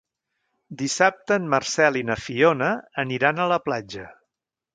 Dissabte 0.79 1.37
en 1.41 1.45
Marcel 1.55 1.99
i 2.01 2.03
na 2.07 2.15
Fiona 2.23 2.71
aniran 3.05 3.45
a 3.45 3.47
la 3.53 3.61
platja. 3.69 4.09